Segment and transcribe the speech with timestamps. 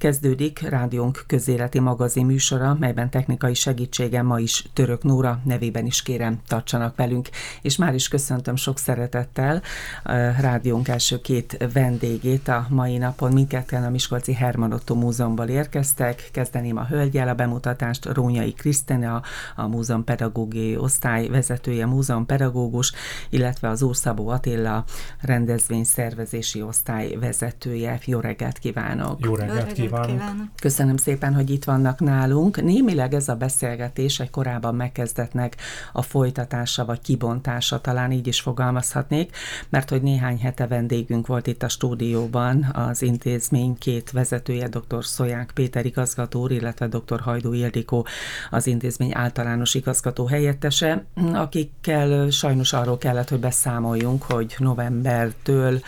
[0.00, 6.40] Kezdődik rádiónk közéleti magazin műsora, melyben technikai segítségen ma is Török Nóra nevében is kérem
[6.46, 7.28] tartsanak velünk,
[7.62, 9.62] és már is köszöntöm sok szeretettel
[10.04, 13.32] a rádiónk első két vendégét a mai napon.
[13.32, 16.28] Mindketten a Miskolci Herman Otto Múzeumból érkeztek.
[16.32, 19.22] Kezdeném a hölgyel a bemutatást, Rónyai Krisztina,
[19.56, 22.92] a múzeum pedagógiai osztály vezetője, múzeum pedagógus,
[23.30, 24.84] illetve az Úrszabó Attila
[25.20, 27.98] rendezvény szervezési osztály vezetője.
[28.04, 29.24] Jó reggelt kívánok!
[29.24, 29.89] Jó reggelt kívánok!
[29.90, 30.46] Kívánok!
[30.60, 32.62] Köszönöm szépen, hogy itt vannak nálunk.
[32.62, 35.56] Némileg ez a beszélgetés egy korábban megkezdetnek
[35.92, 39.36] a folytatása vagy kibontása, talán így is fogalmazhatnék,
[39.68, 45.04] mert hogy néhány hete vendégünk volt itt a stúdióban az intézmény két vezetője, dr.
[45.04, 47.20] Szoják Péter igazgató úr, illetve dr.
[47.20, 48.06] Hajdú Ildikó
[48.50, 55.80] az intézmény általános igazgató helyettese, akikkel sajnos arról kellett, hogy beszámoljunk, hogy novembertől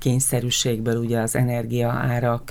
[0.00, 2.50] kényszerűségből ugye az energiaárak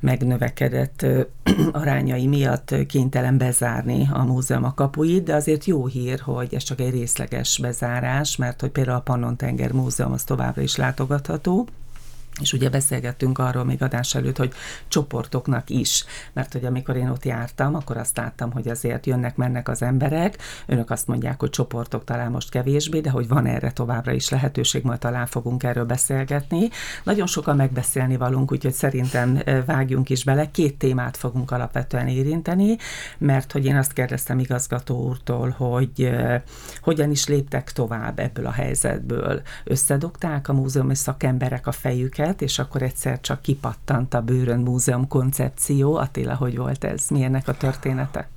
[0.00, 1.06] megnövekedett
[1.72, 6.80] arányai miatt kénytelen bezárni a múzeum a kapuit, de azért jó hír, hogy ez csak
[6.80, 11.66] egy részleges bezárás, mert hogy például a Pannon-tenger Múzeum az továbbra is látogatható,
[12.40, 14.52] és ugye beszélgettünk arról még adás előtt, hogy
[14.88, 19.82] csoportoknak is, mert hogy amikor én ott jártam, akkor azt láttam, hogy azért jönnek-mennek az
[19.82, 24.28] emberek, önök azt mondják, hogy csoportok talán most kevésbé, de hogy van erre továbbra is
[24.28, 26.68] lehetőség, majd talán fogunk erről beszélgetni.
[27.04, 30.50] Nagyon sokan megbeszélni valunk, úgyhogy szerintem vágjunk is bele.
[30.50, 32.76] Két témát fogunk alapvetően érinteni,
[33.18, 36.10] mert hogy én azt kérdeztem igazgató úrtól, hogy
[36.80, 39.42] hogyan is léptek tovább ebből a helyzetből.
[39.64, 45.08] Összedogták a múzeumi szakemberek a fejüket, őket, és akkor egyszer csak kipattant a Bőrön Múzeum
[45.08, 45.94] koncepció.
[45.94, 47.08] Attila, hogy volt ez?
[47.08, 48.28] Milyennek a története?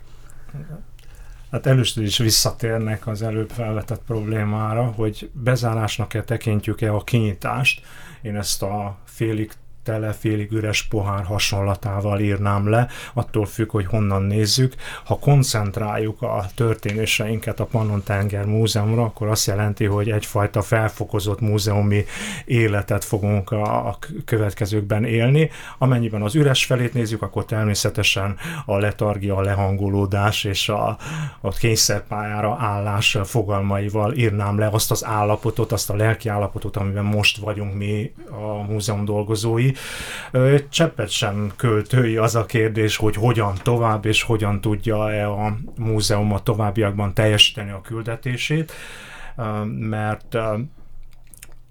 [1.51, 7.81] Hát először is visszatérnek az előbb felvetett problémára, hogy bezárásnak-e tekintjük-e a kinyitást.
[8.21, 9.51] Én ezt a félig
[9.83, 14.75] tele, félig üres pohár hasonlatával írnám le, attól függ, hogy honnan nézzük.
[15.05, 22.05] Ha koncentráljuk a történéseinket a Pannon-tenger Múzeumra, akkor azt jelenti, hogy egyfajta felfokozott múzeumi
[22.45, 25.49] életet fogunk a következőkben élni.
[25.77, 30.97] Amennyiben az üres felét nézzük, akkor természetesen a letargia, a lehangolódás és a,
[31.41, 37.37] a kényszerpályára állás fogalmaival írnám le azt az állapotot, azt a lelki állapotot, amiben most
[37.37, 39.70] vagyunk mi a múzeum dolgozói,
[40.69, 46.43] Cseppet sem költői az a kérdés, hogy hogyan tovább, és hogyan tudja-e a múzeum a
[46.43, 48.71] továbbiakban teljesíteni a küldetését,
[49.79, 50.37] mert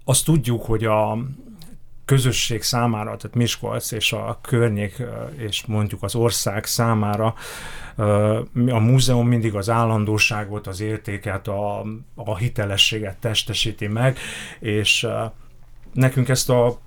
[0.05, 1.17] azt tudjuk, hogy a
[2.05, 5.03] közösség számára, tehát Miskolc és a környék,
[5.37, 7.33] és mondjuk az ország számára
[8.67, 11.85] a múzeum mindig az állandóságot, az értéket, a,
[12.15, 14.17] a hitelességet testesíti meg,
[14.59, 15.07] és
[15.93, 16.79] nekünk ezt a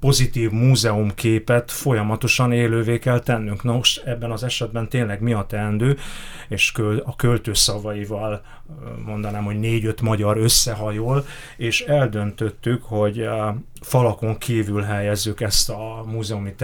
[0.00, 3.62] pozitív múzeumképet folyamatosan élővé kell tennünk.
[3.62, 5.98] Na most ebben az esetben tényleg mi a teendő,
[6.48, 6.72] és
[7.04, 8.42] a költő szavaival
[9.04, 11.24] mondanám, hogy négy-öt magyar összehajol,
[11.56, 13.28] és eldöntöttük, hogy
[13.80, 16.54] falakon kívül helyezzük ezt a múzeumi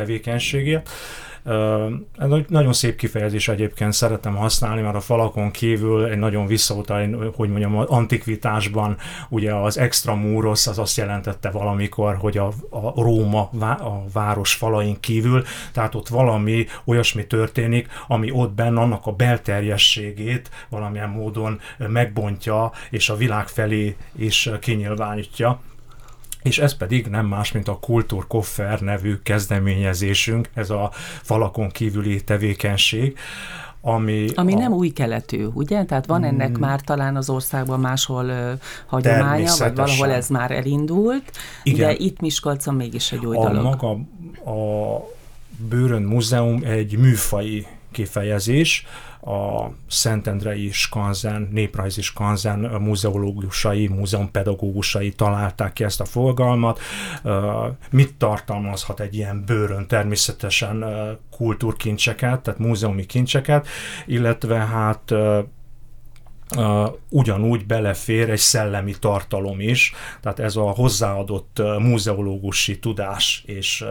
[1.49, 2.49] tevékenységét.
[2.49, 7.77] Nagyon szép kifejezés egyébként szeretem használni, mert a falakon kívül egy nagyon visszautal, hogy mondjam,
[7.77, 8.97] antikvitásban
[9.29, 15.45] ugye az extramuros az azt jelentette valamikor, hogy a, a Róma a város falain kívül,
[15.73, 23.09] tehát ott valami olyasmi történik, ami ott benne annak a belterjességét valamilyen módon megbontja, és
[23.09, 25.61] a világ felé is kinyilvánítja
[26.43, 30.91] és ez pedig nem más, mint a Kultúrkoffer nevű kezdeményezésünk, ez a
[31.23, 33.19] falakon kívüli tevékenység,
[33.81, 34.59] ami, ami a...
[34.59, 35.85] nem új keletű, ugye?
[35.85, 36.61] Tehát van ennek mm.
[36.61, 38.53] már talán az országban máshol uh,
[38.87, 41.31] hagyománya, vagy valahol ez már elindult,
[41.63, 41.89] Igen.
[41.89, 43.63] de itt Miskolcon mégis egy új a dolog.
[43.63, 43.91] Maga
[44.51, 45.01] a
[45.69, 48.87] Bőrön Múzeum egy műfai kifejezés,
[49.21, 56.81] a Szentendrei Skanzen, Néprajzi Skanzen muzeológusai, múzeumpedagógusai találták ki ezt a fogalmat.
[57.91, 59.87] Mit tartalmazhat egy ilyen bőrön?
[59.87, 60.85] Természetesen
[61.31, 63.67] kultúrkincseket, tehát múzeumi kincseket,
[64.07, 65.15] illetve hát
[66.57, 73.85] Uh, ugyanúgy belefér egy szellemi tartalom is, tehát ez a hozzáadott múzeológusi tudás és,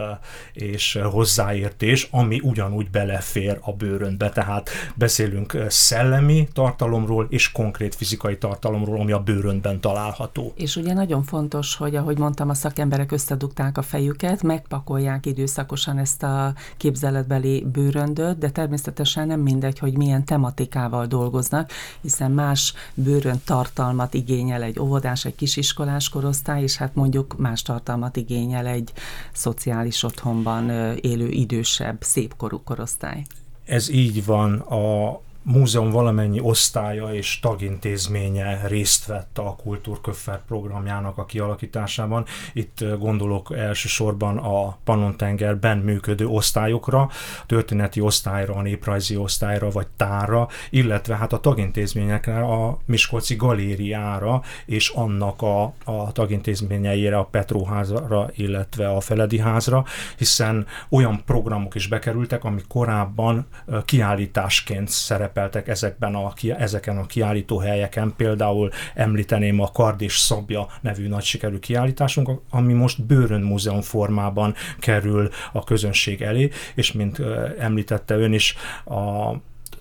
[0.54, 9.00] és hozzáértés, ami ugyanúgy belefér a bőrönbe, tehát beszélünk szellemi tartalomról és konkrét fizikai tartalomról,
[9.00, 10.54] ami a bőrönben található.
[10.56, 16.24] És ugye nagyon fontos, hogy ahogy mondtam, a szakemberek összedugták a fejüket, megpakolják időszakosan ezt
[16.24, 21.72] a képzeletbeli bőröndöt, de természetesen nem mindegy, hogy milyen tematikával dolgoznak,
[22.02, 27.62] hiszen már más bőrön tartalmat igényel egy óvodás, egy kisiskolás korosztály, és hát mondjuk más
[27.62, 28.92] tartalmat igényel egy
[29.34, 30.70] szociális otthonban
[31.02, 33.24] élő idősebb, szépkorú korosztály.
[33.66, 34.60] Ez így van.
[34.60, 42.26] A múzeum valamennyi osztálya és tagintézménye részt vett a Kultúrköffer programjának a kialakításában.
[42.54, 47.10] Itt gondolok elsősorban a Pannon-tengerben működő osztályokra,
[47.46, 54.90] történeti osztályra, a néprajzi osztályra vagy tárra, illetve hát a tagintézményekre, a Miskolci galériára és
[54.90, 59.84] annak a, a tagintézményeire, a Petróházra, illetve a Feledi házra,
[60.18, 63.48] hiszen olyan programok is bekerültek, amik korábban
[63.86, 70.68] kiállításként szerepeltek szerepeltek ezekben a, ezeken a kiállító helyeken, például említeném a Kard és Szabja
[70.82, 77.22] nevű nagy sikerű kiállításunk, ami most Bőrön Múzeum formában kerül a közönség elé, és mint
[77.60, 78.56] említette ön is,
[78.86, 79.34] a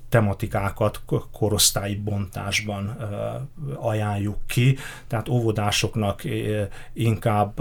[0.09, 1.01] tematikákat
[1.33, 2.97] korosztályi bontásban
[3.75, 4.77] ajánljuk ki,
[5.07, 6.23] tehát óvodásoknak
[6.93, 7.61] inkább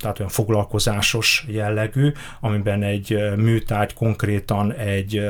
[0.00, 5.22] tehát olyan foglalkozásos jellegű, amiben egy műtárgy konkrétan egy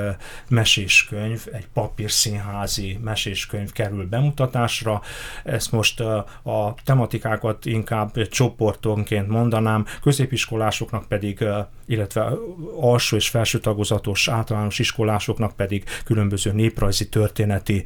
[0.48, 5.00] meséskönyv, egy papírszínházi meséskönyv kerül bemutatásra.
[5.44, 11.44] Ezt most a tematikákat inkább csoportonként mondanám, középiskolásoknak pedig,
[11.86, 12.32] illetve
[12.80, 17.84] alsó és felső tagozatos általános iskolásoknak pedig különböző néprajzi történeti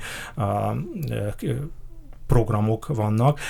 [2.26, 3.40] programok vannak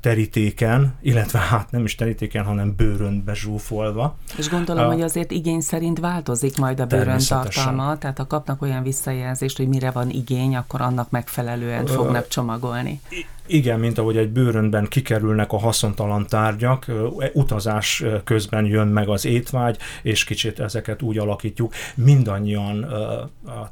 [0.00, 4.16] terítéken, illetve hát nem is terítéken, hanem bőrön bezsúfolva.
[4.36, 8.62] És gondolom, uh, hogy azért igény szerint változik majd a bőrön tartalma, tehát ha kapnak
[8.62, 13.00] olyan visszajelzést, hogy mire van igény, akkor annak megfelelően fognak csomagolni.
[13.46, 16.86] Igen, mint ahogy egy bőrönben kikerülnek a haszontalan tárgyak,
[17.32, 21.72] utazás közben jön meg az étvágy, és kicsit ezeket úgy alakítjuk.
[21.94, 22.86] Mindannyian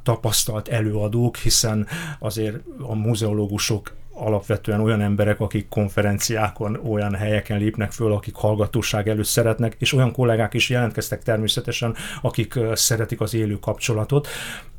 [0.03, 1.87] tapasztalt előadók, hiszen
[2.19, 9.25] azért a muzeológusok alapvetően olyan emberek, akik konferenciákon, olyan helyeken lépnek föl, akik hallgatóság előtt
[9.25, 14.27] szeretnek, és olyan kollégák is jelentkeztek természetesen, akik szeretik az élő kapcsolatot,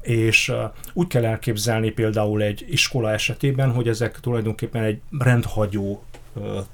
[0.02, 0.52] és
[0.92, 6.02] úgy kell elképzelni például egy iskola esetében, hogy ezek tulajdonképpen egy rendhagyó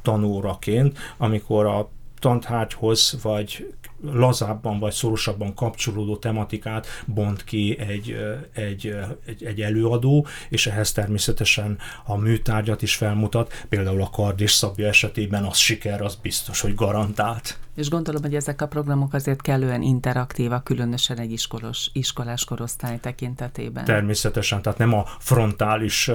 [0.02, 8.16] tanóraként, amikor a tantárgyhoz vagy lazábban vagy szorosabban kapcsolódó tematikát bont ki egy,
[8.52, 14.52] egy, egy, egy előadó, és ehhez természetesen a műtárgyat is felmutat, például a kard és
[14.52, 17.58] szabja esetében az siker, az biztos, hogy garantált.
[17.76, 23.84] És gondolom, hogy ezek a programok azért kellően interaktívak, különösen egy iskolos, iskolás korosztály tekintetében.
[23.84, 26.08] Természetesen, tehát nem a frontális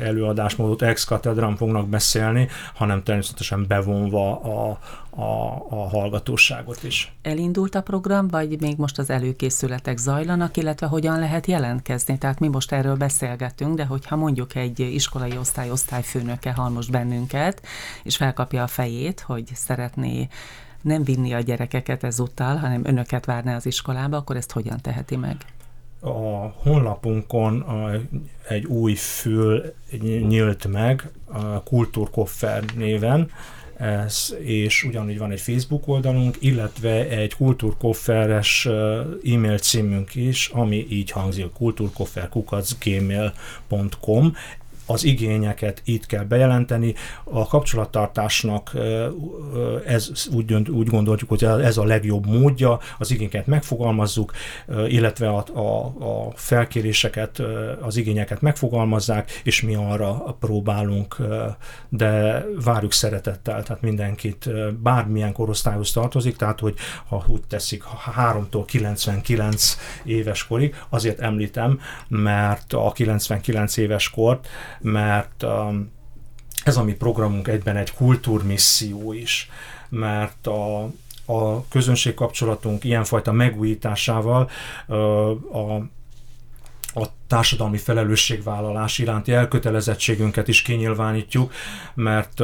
[0.00, 4.78] előadásmódot ex katedrán fognak beszélni, hanem természetesen bevonva a,
[5.18, 7.12] a, a hallgatóságot is.
[7.22, 12.18] Elindult a program, vagy még most az előkészületek zajlanak, illetve hogyan lehet jelentkezni?
[12.18, 17.62] Tehát mi most erről beszélgetünk, de hogyha mondjuk egy iskolai osztály osztályfőnöke hall most bennünket,
[18.02, 20.28] és felkapja a fejét, hogy szeretné
[20.82, 25.36] nem vinni a gyerekeket ezúttal, hanem önöket várná az iskolába, akkor ezt hogyan teheti meg?
[26.00, 27.64] A honlapunkon
[28.48, 33.30] egy új fül nyílt meg, a Kultúrkoffer néven,
[33.78, 38.66] ez, és ugyanúgy van egy Facebook oldalunk, illetve egy kultúrkofferes
[39.24, 44.34] e-mail címünk is, ami így hangzik, kultúrkofferkukacgmail.com
[44.88, 46.94] az igényeket itt kell bejelenteni.
[47.24, 48.72] A kapcsolattartásnak
[49.86, 54.32] ez úgy, úgy gondoljuk, hogy ez a legjobb módja, az igényeket megfogalmazzuk,
[54.86, 57.42] illetve a, a, a felkéréseket,
[57.80, 61.16] az igényeket megfogalmazzák, és mi arra próbálunk,
[61.88, 64.50] de várjuk szeretettel, tehát mindenkit
[64.82, 66.74] bármilyen korosztályhoz tartozik, tehát hogy
[67.08, 67.84] ha úgy teszik
[68.16, 74.48] 3-tól 99 éves korig, azért említem, mert a 99 éves kort
[74.80, 75.44] mert
[76.64, 79.50] ez a mi programunk egyben egy kultúrmisszió is,
[79.88, 80.82] mert a,
[81.26, 84.50] a közönségkapcsolatunk ilyenfajta megújításával
[85.52, 85.82] a
[86.94, 91.52] a társadalmi felelősségvállalás iránti elkötelezettségünket is kinyilvánítjuk,
[91.94, 92.42] mert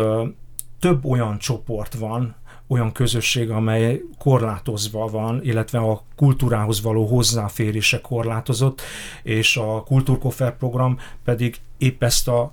[0.79, 2.35] több olyan csoport van,
[2.67, 8.83] olyan közösség, amely korlátozva van, illetve a kultúrához való hozzáférése korlátozott,
[9.23, 12.53] és a Kultúrkoffer program pedig épp ezt a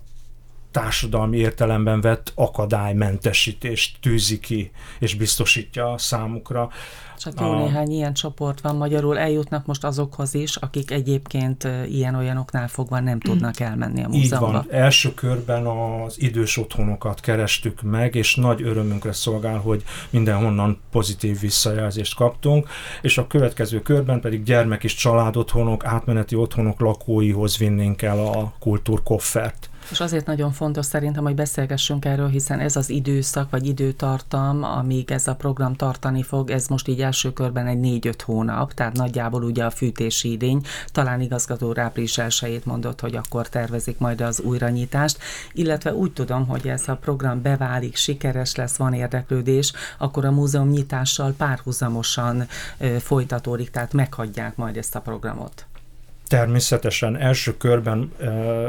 [0.71, 6.69] társadalmi értelemben vett akadálymentesítést tűzi ki, és biztosítja számukra.
[7.17, 7.63] Csak jó a...
[7.63, 13.59] néhány ilyen csoport van magyarul, eljutnak most azokhoz is, akik egyébként ilyen-olyanoknál fogva nem tudnak
[13.59, 14.47] elmenni a múzeumba.
[14.47, 14.65] Így van.
[14.69, 22.15] Első körben az idős otthonokat kerestük meg, és nagy örömünkre szolgál, hogy mindenhonnan pozitív visszajelzést
[22.15, 22.67] kaptunk,
[23.01, 29.69] és a következő körben pedig gyermek és családotthonok, átmeneti otthonok lakóihoz vinnénk el a kultúrkoffert.
[29.91, 35.11] És azért nagyon fontos szerintem, hogy beszélgessünk erről, hiszen ez az időszak vagy időtartam, amíg
[35.11, 39.43] ez a program tartani fog, ez most így első körben egy négy-öt hónap, tehát nagyjából
[39.43, 45.17] ugye a fűtési idény, talán igazgató április elsőjét mondott, hogy akkor tervezik majd az újranyitást,
[45.53, 50.69] illetve úgy tudom, hogy ez a program beválik, sikeres lesz, van érdeklődés, akkor a múzeum
[50.69, 52.47] nyitással párhuzamosan
[52.99, 55.65] folytatódik, tehát meghagyják majd ezt a programot.
[56.31, 58.11] Természetesen első körben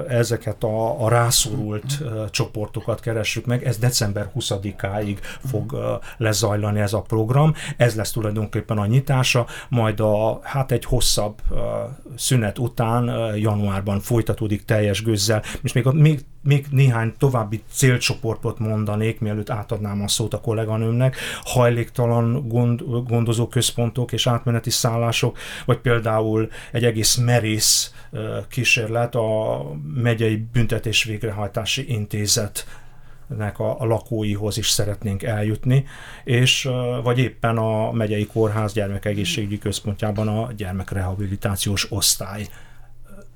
[0.09, 5.17] ezeket a, a rászorult csoportokat keressük meg, ez december 20-áig
[5.47, 5.77] fog
[6.17, 11.41] lezajlani ez a program, ez lesz tulajdonképpen a nyitása, majd a, hát egy hosszabb
[12.17, 19.21] szünet után januárban folytatódik teljes gőzzel, és még, a, még még néhány további célcsoportot mondanék,
[19.21, 26.49] mielőtt átadnám a szót a kolléganőmnek, hajléktalan gond, gondozó központok és átmeneti szállások, vagy például
[26.73, 27.95] egy egész merész
[28.49, 29.61] kísérlet a
[29.95, 32.67] megyei büntetés végrehajtási intézet
[33.39, 35.85] a, a lakóihoz is szeretnénk eljutni,
[36.25, 36.69] és
[37.03, 42.47] vagy éppen a megyei kórház gyermekegészségügyi központjában a gyermekrehabilitációs osztály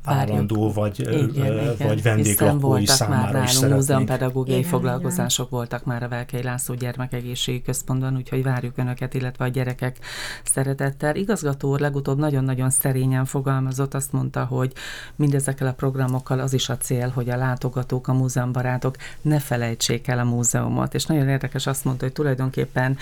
[0.07, 4.05] állandó vagy, igen, vagy vendéglakói számára már is szeretnénk.
[4.05, 5.59] pedagógiai igen, foglalkozások igen.
[5.59, 9.99] voltak már a Velkei László Gyermekegészségi Központban, úgyhogy várjuk Önöket, illetve a gyerekek
[10.45, 11.17] szeretettel.
[11.17, 14.73] Igazgató úr legutóbb nagyon-nagyon szerényen fogalmazott, azt mondta, hogy
[15.17, 20.19] mindezekkel a programokkal az is a cél, hogy a látogatók, a múzeumbarátok ne felejtsék el
[20.19, 20.95] a múzeumot.
[20.95, 22.97] És nagyon érdekes azt mondta, hogy tulajdonképpen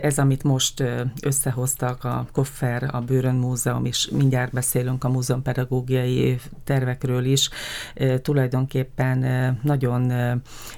[0.00, 0.84] ez, amit most
[1.22, 6.27] összehoztak, a Koffer, a Bőrön Múzeum, és mindjárt beszélünk a múzeumpedagógiai
[6.64, 7.50] tervekről is
[8.22, 9.18] tulajdonképpen
[9.62, 10.12] nagyon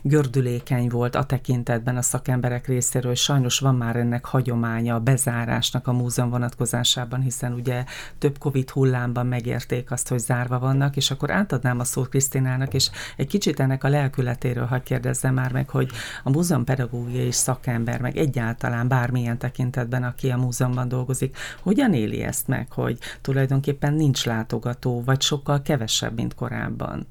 [0.02, 5.86] gördülékeny volt a tekintetben a szakemberek részéről, hogy sajnos van már ennek hagyománya a bezárásnak
[5.86, 7.84] a múzeum vonatkozásában, hiszen ugye
[8.18, 12.90] több Covid hullámban megérték azt, hogy zárva vannak, és akkor átadnám a szót Krisztinának, és
[13.16, 15.90] egy kicsit ennek a lelkületéről hadd kérdezzem már meg, hogy
[16.24, 22.48] a múzeum pedagógiai szakember, meg egyáltalán bármilyen tekintetben, aki a múzeumban dolgozik, hogyan éli ezt
[22.48, 27.06] meg, hogy tulajdonképpen nincs látogató, vagy sok sokkal kevesebb, mint korábban.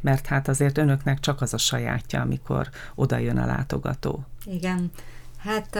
[0.00, 4.24] Mert hát azért önöknek csak az a sajátja, amikor oda jön a látogató.
[4.44, 4.90] Igen.
[5.38, 5.78] Hát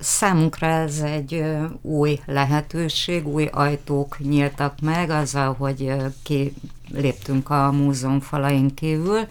[0.00, 1.44] számunkra ez egy
[1.80, 9.26] új lehetőség, új ajtók nyíltak meg azzal, hogy kiléptünk a múzeum falain kívül.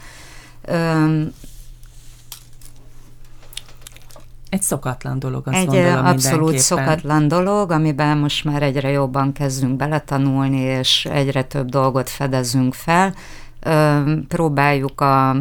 [4.50, 9.76] Egy szokatlan dolog, azt Egy gondolom abszolút szokatlan dolog, amiben most már egyre jobban kezdünk
[9.76, 13.14] beletanulni, és egyre több dolgot fedezünk fel.
[14.28, 15.36] Próbáljuk a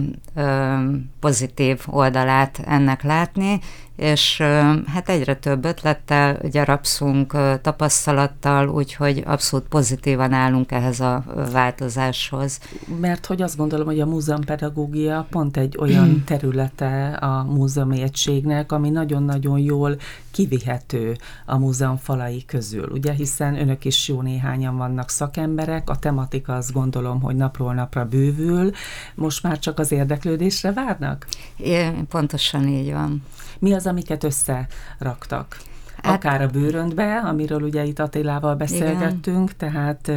[1.20, 3.60] pozitív oldalát ennek látni,
[3.96, 4.42] és
[4.86, 12.60] hát egyre több ötlettel gyarapszunk, tapasztalattal, úgyhogy abszolút pozitívan állunk ehhez a változáshoz.
[13.00, 18.90] Mert hogy azt gondolom, hogy a múzeumpedagógia pont egy olyan területe a múzeumi egységnek, ami
[18.90, 19.96] nagyon-nagyon jól
[20.30, 26.56] kivihető a múzeum falai közül, ugye, hiszen önök is jó néhányan vannak szakemberek, a tematika
[26.56, 28.70] azt gondolom, hogy napról napra bővül,
[29.14, 31.26] most már csak az érdeklődésre várnak?
[31.56, 33.22] É, pontosan így van.
[33.58, 35.56] Mi az, amiket összeraktak?
[36.02, 39.72] Hát, Akár a bőröntbe, amiről ugye itt Attilával beszélgettünk, igen.
[39.72, 40.10] tehát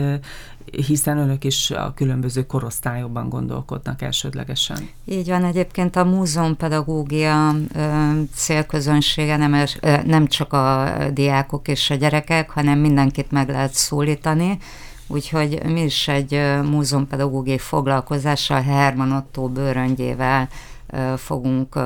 [0.72, 4.90] hiszen önök is a különböző korosztályokban gondolkodnak elsődlegesen.
[5.06, 7.56] Így van, egyébként a múzeumpedagógia
[8.36, 9.66] célközönsége nem,
[10.06, 14.58] nem csak a diákok és a gyerekek, hanem mindenkit meg lehet szólítani,
[15.08, 20.50] úgyhogy mi is egy múzeumpedagógiai foglalkozással Herman Otto bőröngyével
[21.18, 21.80] fogunk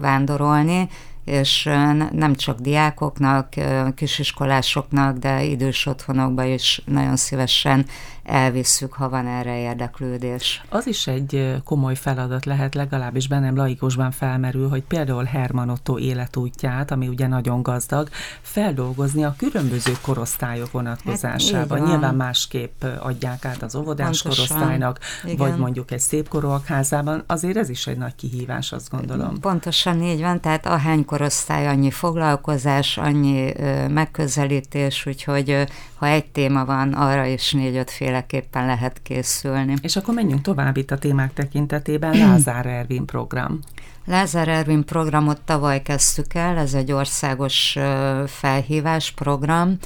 [0.00, 0.88] vándorolni,
[1.24, 1.64] és
[2.12, 3.48] nem csak diákoknak,
[3.94, 7.86] kisiskolásoknak, de idős otthonokba is nagyon szívesen
[8.24, 10.62] elvisszük, ha van erre érdeklődés.
[10.68, 16.90] Az is egy komoly feladat lehet, legalábbis bennem laikusban felmerül, hogy például Herman Otto életútját,
[16.90, 18.08] ami ugye nagyon gazdag,
[18.40, 21.78] feldolgozni a különböző korosztályok vonatkozásában.
[21.78, 24.46] Hát, Nyilván másképp adják át az óvodás Pontosan.
[24.46, 25.36] korosztálynak, Igen.
[25.36, 26.28] vagy mondjuk egy szép
[26.64, 27.24] házában.
[27.26, 29.40] Azért ez is egy nagy kihívás, azt gondolom.
[29.40, 33.52] Pontosan így van, tehát ahány korosztály, annyi foglalkozás, annyi
[33.88, 35.66] megközelítés, úgyhogy
[36.04, 39.74] ha egy téma van, arra is négy-öt féleképpen lehet készülni.
[39.82, 43.58] És akkor menjünk tovább itt a témák tekintetében, Lázár Ervin program.
[44.06, 47.78] Lázár Ervin programot tavaly kezdtük el, ez egy országos
[48.26, 49.76] felhívás program.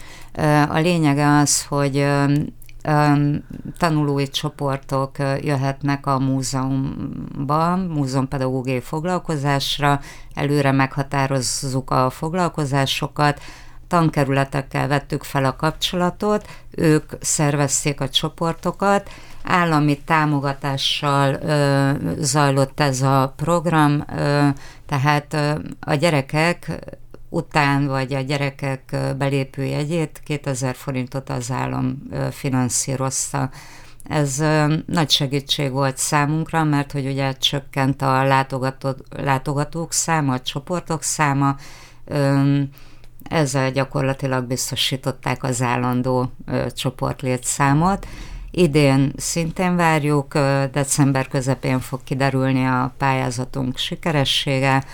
[0.68, 2.06] A lényege az, hogy
[3.78, 10.00] tanulói csoportok jöhetnek a múzeumba, múzeumpedagógiai foglalkozásra,
[10.34, 13.40] előre meghatározzuk a foglalkozásokat,
[13.88, 19.10] tankerületekkel vettük fel a kapcsolatot, ők szervezték a csoportokat,
[19.42, 24.48] állami támogatással ö, zajlott ez a program, ö,
[24.86, 26.78] tehát ö, a gyerekek
[27.28, 33.50] után, vagy a gyerekek belépőjegyét 2000 forintot az állam finanszírozta.
[34.04, 34.42] Ez
[34.86, 41.56] nagy segítség volt számunkra, mert hogy ugye csökkent a látogató, látogatók száma, a csoportok száma,
[43.28, 46.32] ezzel gyakorlatilag biztosították az állandó
[46.70, 48.06] csoportlétszámot.
[48.50, 50.34] Idén szintén várjuk,
[50.72, 54.84] december közepén fog kiderülni a pályázatunk sikeressége,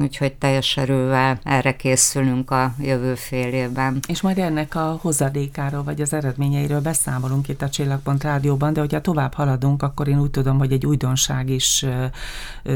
[0.00, 3.98] úgyhogy teljes erővel erre készülünk a jövő fél évben.
[4.08, 9.00] És majd ennek a hozadékáról, vagy az eredményeiről beszámolunk itt a Csillagpont Rádióban, de hogyha
[9.00, 11.86] tovább haladunk, akkor én úgy tudom, hogy egy újdonság is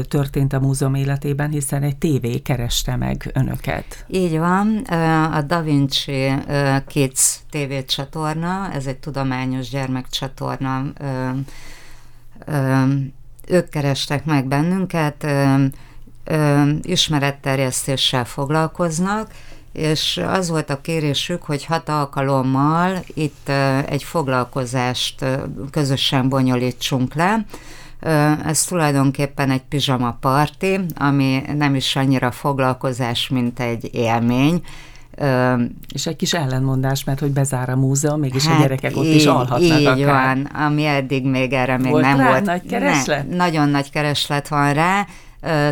[0.07, 4.05] történt a múzeum életében, hiszen egy tévé kereste meg önöket.
[4.07, 4.77] Így van,
[5.33, 6.31] a Da Vinci
[6.87, 10.83] Kids TV csatorna, ez egy tudományos gyermekcsatorna,
[13.47, 15.27] ők kerestek meg bennünket,
[16.81, 19.27] ismeretterjesztéssel foglalkoznak,
[19.73, 23.49] és az volt a kérésük, hogy hat alkalommal itt
[23.85, 25.25] egy foglalkozást
[25.71, 27.45] közösen bonyolítsunk le.
[28.45, 34.61] Ez tulajdonképpen egy pizsama parti, ami nem is annyira foglalkozás, mint egy élmény,
[35.93, 39.15] és egy kis ellenmondás, mert hogy bezár a múzeum, mégis hát a gyerekek ott így,
[39.15, 40.35] is alhatnak így akár.
[40.35, 42.45] van, ami eddig még erre még volt nem rá volt.
[42.45, 43.29] nagy kereslet?
[43.29, 45.05] Ne, nagyon nagy kereslet van rá,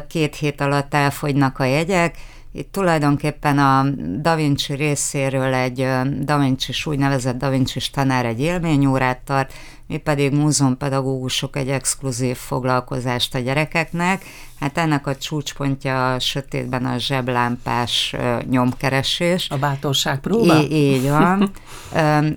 [0.08, 2.16] két hét alatt elfogynak a jegyek.
[2.52, 3.86] Itt tulajdonképpen a
[4.22, 5.88] Da Vinci részéről egy
[6.20, 9.54] Da Vinci úgynevezett Da Vinci tanár egy élményórát tart,
[9.90, 14.24] mi pedig múzeumpedagógusok egy exkluzív foglalkozást a gyerekeknek.
[14.60, 18.16] Hát ennek a csúcspontja a sötétben a zseblámpás
[18.50, 19.50] nyomkeresés.
[19.50, 20.62] A bátorság próba?
[20.62, 21.52] Í- így van.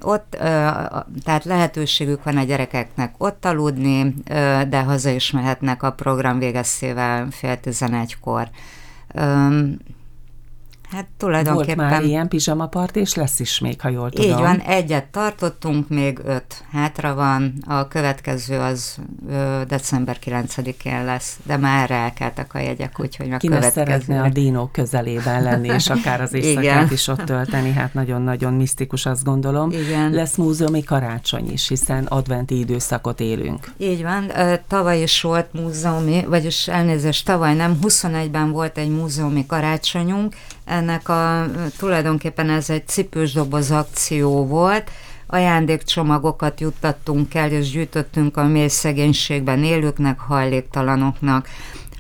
[0.01, 0.37] ott,
[1.25, 4.15] tehát lehetőségük van a gyerekeknek ott aludni,
[4.69, 8.49] de haza is mehetnek a program végeztével fél tizenegykor.
[10.93, 11.77] Hát tulajdonképpen...
[11.77, 14.31] Volt már ilyen pizsamapart, és lesz is még, ha jól tudom.
[14.31, 18.97] Így van, egyet tartottunk, még öt hátra van, a következő az
[19.31, 23.73] ö, december 9-én lesz, de már elkeltek a jegyek, úgyhogy a Ki következő...
[23.73, 29.07] szeretne a dínók közelében lenni, és akár az éjszakát is ott tölteni, hát nagyon-nagyon misztikus,
[29.07, 29.71] azt gondolom.
[29.71, 30.11] Igen.
[30.11, 33.73] Lesz múzeumi karácsony is, hiszen adventi időszakot élünk.
[33.77, 34.33] Így van,
[34.69, 40.35] tavaly is volt múzeumi, vagyis elnézést, tavaly nem, 21-ben volt egy múzeumi karácsonyunk,
[40.83, 41.47] ennek a
[41.79, 44.91] tulajdonképpen ez egy cipős doboz akció volt,
[45.27, 51.49] ajándékcsomagokat juttattunk el, és gyűjtöttünk a mély szegénységben élőknek, hajléktalanoknak.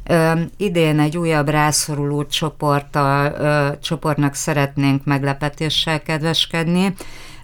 [0.04, 6.94] Ö, idén egy újabb rászoruló csoporttal, ö, csoportnak szeretnénk meglepetéssel kedveskedni,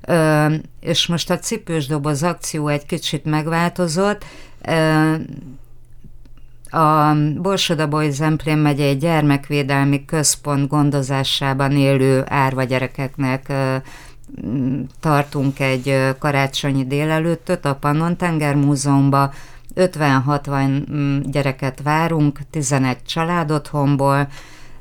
[0.07, 0.47] ö,
[0.81, 4.25] és most a cipős doboz akció egy kicsit megváltozott,
[4.63, 5.15] ö,
[6.71, 13.53] a Borsodaboly Zemplén megyei gyermekvédelmi központ gondozásában élő árva gyerekeknek
[15.01, 19.31] tartunk egy karácsonyi délelőttöt a Pannon Tenger Múzeumban.
[19.75, 24.29] 50-60 gyereket várunk, 11 családotthonból,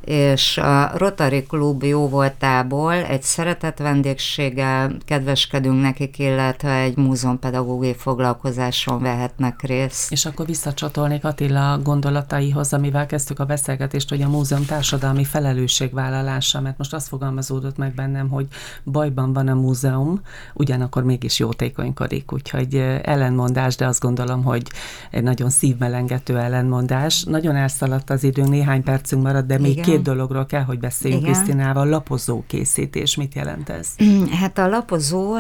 [0.08, 9.62] és a Rotary Klub jóvoltából egy szeretett vendégséggel kedveskedünk nekik, illetve egy múzeumpedagógiai foglalkozáson vehetnek
[9.62, 10.12] részt.
[10.12, 16.78] És akkor visszacsatolnék Attila gondolataihoz, amivel kezdtük a beszélgetést, hogy a múzeum társadalmi felelősségvállalása, mert
[16.78, 18.48] most azt fogalmazódott meg bennem, hogy
[18.84, 20.22] bajban van a múzeum,
[20.54, 24.68] ugyanakkor mégis jótékonykodik, úgyhogy ellenmondás, de azt gondolom, hogy
[25.12, 27.24] egy nagyon szívmelengető ellenmondás.
[27.24, 29.84] Nagyon elszaladt az időnk, néhány percünk maradt, de még Igen.
[29.84, 31.88] két két dologról kell, hogy beszéljünk Krisztinával.
[31.88, 33.88] Lapozó készítés, mit jelent ez?
[34.40, 35.36] Hát a lapozó,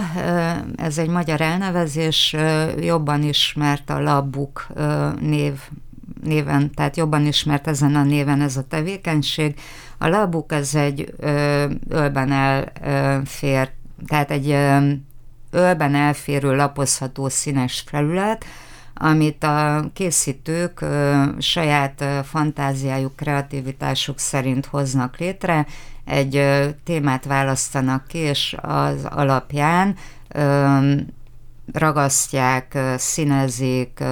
[0.75, 2.35] ez egy magyar elnevezés,
[2.79, 4.67] jobban ismert a labbuk
[5.19, 5.53] név
[6.23, 9.55] néven, tehát jobban ismert ezen a néven ez a tevékenység.
[9.97, 13.69] A labuk ez egy ö, ölben elfér,
[14.07, 14.77] tehát egy ö,
[15.51, 18.45] ölben elférő lapozható színes felület,
[18.97, 20.85] amit a készítők
[21.37, 25.65] saját fantáziájuk, kreativitásuk szerint hoznak létre,
[26.05, 26.43] egy
[26.83, 29.95] témát választanak ki, és az alapján
[31.73, 34.03] ragasztják, színezik,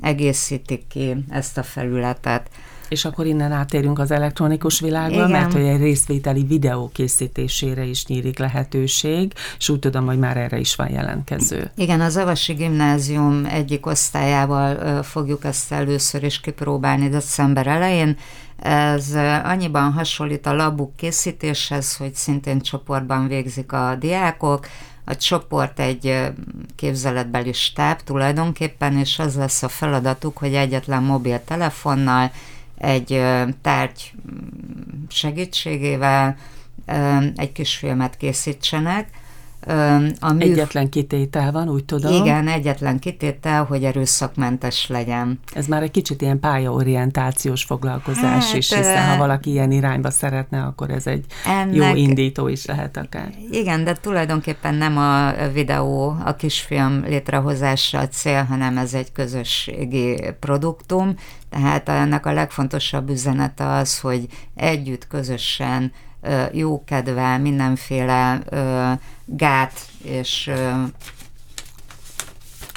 [0.00, 2.50] egészítik ki ezt a felületet.
[2.88, 5.30] És akkor innen átérünk az elektronikus világba, Igen.
[5.30, 10.58] mert hogy egy részvételi videó készítésére is nyílik lehetőség, és úgy tudom, hogy már erre
[10.58, 11.70] is van jelentkező.
[11.76, 18.16] Igen, az Avasi Gimnázium egyik osztályával fogjuk ezt először is kipróbálni december elején.
[18.58, 24.66] Ez annyiban hasonlít a labuk készítéshez, hogy szintén csoportban végzik a diákok,
[25.04, 26.32] a csoport egy
[26.76, 32.30] képzeletbeli stáb tulajdonképpen, és az lesz a feladatuk, hogy egyetlen mobiltelefonnal
[32.78, 33.22] egy
[33.60, 34.12] tárgy
[35.08, 36.36] segítségével
[37.36, 39.08] egy kis filmet készítsenek,
[40.20, 40.40] a mű...
[40.40, 42.12] Egyetlen kitétel van, úgy tudom.
[42.12, 45.40] Igen, egyetlen kitétel, hogy erőszakmentes legyen.
[45.52, 50.62] Ez már egy kicsit ilyen pályaorientációs foglalkozás hát, is, hiszen ha valaki ilyen irányba szeretne,
[50.62, 51.74] akkor ez egy ennek...
[51.74, 53.32] jó indító is lehet akár.
[53.50, 60.20] Igen, de tulajdonképpen nem a videó, a kisfilm létrehozása a cél, hanem ez egy közösségi
[60.40, 61.14] produktum,
[61.50, 65.92] tehát ennek a legfontosabb üzenete az, hogy együtt, közösen
[66.52, 68.40] jókedvel, mindenféle
[69.24, 70.50] gát és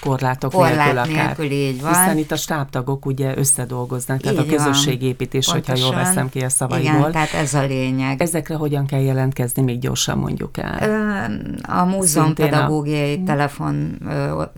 [0.01, 1.25] korlátok Korlát nélkül akár.
[1.25, 1.89] Nélkül, így van.
[1.89, 5.55] Hiszen itt a stábtagok ugye összedolgoznak, tehát így a közösségépítés, van.
[5.55, 6.99] hogyha jól veszem ki a szavaiból.
[6.99, 8.21] Igen, tehát ez a lényeg.
[8.21, 11.29] Ezekre hogyan kell jelentkezni, még gyorsan mondjuk el?
[11.61, 13.23] A múzeum pedagógiai a...
[13.25, 13.97] telefon,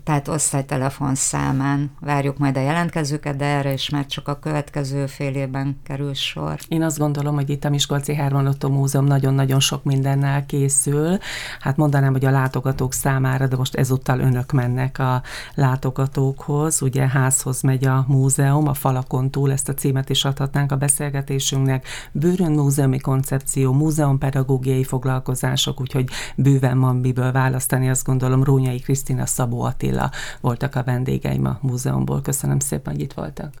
[0.04, 5.34] tehát osztálytelefon számán várjuk majd a jelentkezőket, de erre is már csak a következő fél
[5.34, 6.58] évben kerül sor.
[6.68, 11.18] Én azt gondolom, hogy itt a Miskolci Herman Otto Múzeum nagyon-nagyon sok mindennel készül.
[11.60, 15.22] Hát mondanám, hogy a látogatók számára, de most ezúttal önök mennek a
[15.54, 20.76] látogatókhoz, ugye házhoz megy a múzeum, a falakon túl, ezt a címet is adhatnánk a
[20.76, 29.26] beszélgetésünknek, bőrön múzeumi koncepció, múzeumpedagógiai foglalkozások, úgyhogy bőven van miből választani, azt gondolom Rónyai Krisztina,
[29.26, 32.22] Szabó Attila voltak a vendégeim a múzeumból.
[32.22, 33.52] Köszönöm szépen, hogy itt voltak.